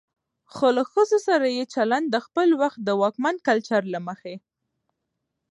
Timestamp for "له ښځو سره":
0.77-1.45